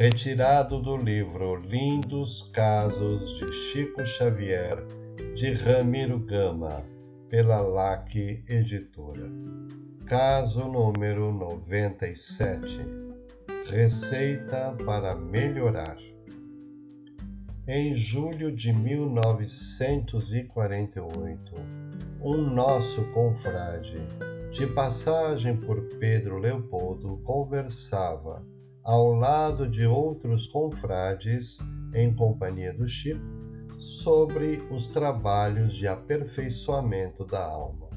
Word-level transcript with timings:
retirado 0.00 0.80
do 0.80 0.96
livro 0.96 1.56
Lindos 1.56 2.50
Casos 2.54 3.38
de 3.38 3.52
Chico 3.52 4.06
Xavier, 4.06 4.82
de 5.34 5.52
Ramiro 5.52 6.18
Gama, 6.18 6.82
pela 7.28 7.60
LAC 7.60 8.42
Editora. 8.48 9.30
Caso 10.06 10.66
número 10.68 11.30
97 11.30 12.78
Receita 13.66 14.74
para 14.86 15.14
melhorar. 15.14 15.98
Em 17.68 17.94
julho 17.94 18.50
de 18.50 18.72
1948, 18.72 21.54
um 22.22 22.38
nosso 22.38 23.04
confrade, 23.12 23.98
de 24.50 24.66
passagem 24.68 25.58
por 25.58 25.78
Pedro 25.98 26.38
Leopoldo, 26.38 27.20
conversava 27.22 28.42
ao 28.82 29.12
lado 29.12 29.68
de 29.68 29.86
outros 29.86 30.46
confrades, 30.46 31.58
em 31.94 32.14
companhia 32.14 32.72
do 32.72 32.88
Chico, 32.88 33.20
sobre 33.78 34.62
os 34.70 34.88
trabalhos 34.88 35.72
de 35.74 35.88
aperfeiçoamento 35.88 37.24
da 37.24 37.44
alma. 37.44 37.88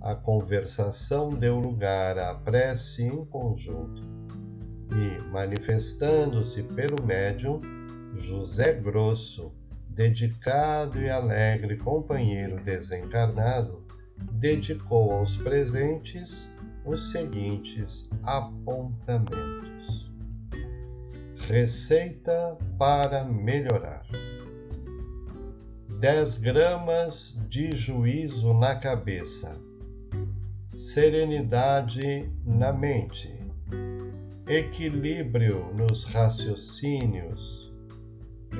A 0.00 0.14
conversação 0.14 1.28
deu 1.28 1.58
lugar 1.58 2.18
à 2.18 2.34
prece 2.34 3.02
em 3.02 3.24
conjunto 3.26 4.02
e, 4.90 5.30
manifestando-se 5.30 6.62
pelo 6.62 7.04
médium, 7.04 7.60
José 8.16 8.72
Grosso, 8.72 9.52
dedicado 9.88 10.98
e 10.98 11.10
alegre 11.10 11.76
companheiro 11.76 12.62
desencarnado, 12.64 13.84
dedicou 14.32 15.12
aos 15.12 15.36
presentes 15.36 16.52
os 16.84 17.10
seguintes 17.10 18.10
apontamentos: 18.22 20.10
Receita 21.46 22.56
para 22.78 23.24
melhorar. 23.24 24.04
10 26.00 26.36
gramas 26.36 27.38
de 27.46 27.76
juízo 27.76 28.54
na 28.54 28.74
cabeça, 28.76 29.60
serenidade 30.74 32.32
na 32.42 32.72
mente, 32.72 33.28
equilíbrio 34.48 35.74
nos 35.74 36.04
raciocínios, 36.04 37.70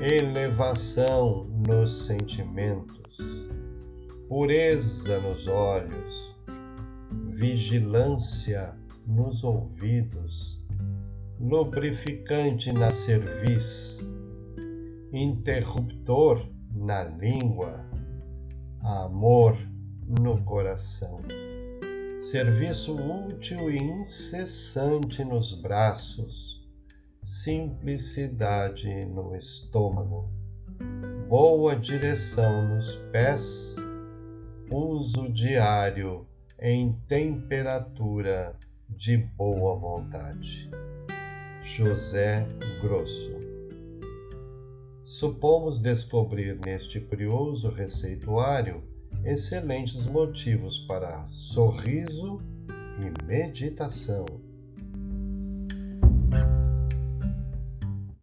elevação 0.02 1.44
nos 1.66 1.90
sentimentos, 2.06 3.16
pureza 4.30 5.18
nos 5.18 5.48
olhos, 5.48 6.36
vigilância 7.30 8.76
nos 9.04 9.42
ouvidos, 9.42 10.62
lubrificante 11.40 12.72
na 12.72 12.92
cerviz, 12.92 14.08
interruptor 15.12 16.48
na 16.72 17.02
língua, 17.02 17.84
amor 18.82 19.58
no 20.06 20.40
coração, 20.44 21.18
serviço 22.20 22.94
útil 22.94 23.68
e 23.68 23.78
incessante 23.78 25.24
nos 25.24 25.60
braços, 25.60 26.64
simplicidade 27.20 29.06
no 29.06 29.34
estômago, 29.34 30.30
boa 31.28 31.74
direção 31.74 32.68
nos 32.68 32.94
pés, 33.10 33.79
uso 34.72 35.28
diário 35.28 36.26
em 36.58 36.92
temperatura 37.08 38.54
de 38.88 39.16
boa 39.16 39.74
vontade. 39.74 40.70
José 41.60 42.46
Grosso. 42.81 43.36
Supomos 45.04 45.82
descobrir 45.82 46.58
neste 46.64 47.00
curioso 47.00 47.69
receituário 47.69 48.82
excelentes 49.25 50.06
motivos 50.06 50.78
para 50.78 51.26
sorriso 51.28 52.41
e 52.98 53.26
meditação 53.26 54.25